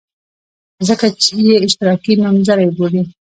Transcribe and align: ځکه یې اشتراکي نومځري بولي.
ځکه 0.87 1.05
یې 1.45 1.55
اشتراکي 1.65 2.13
نومځري 2.21 2.67
بولي. 2.77 3.01